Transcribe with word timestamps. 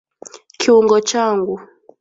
Kiungo 0.59 0.97
changu. 1.09 1.55